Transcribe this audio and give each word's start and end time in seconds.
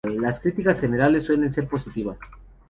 Las 0.19 0.39
críticas 0.39 0.81
generales 0.81 1.25
suelen 1.25 1.53
ser 1.53 1.67
positivas. 1.67 2.17